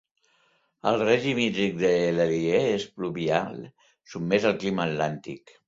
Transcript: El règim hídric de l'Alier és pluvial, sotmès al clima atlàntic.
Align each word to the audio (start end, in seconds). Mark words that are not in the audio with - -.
El 0.91 0.95
règim 1.01 1.41
hídric 1.43 1.75
de 1.83 1.91
l'Alier 2.17 2.63
és 2.71 2.87
pluvial, 2.97 3.63
sotmès 4.15 4.51
al 4.53 4.59
clima 4.65 4.89
atlàntic. 4.91 5.59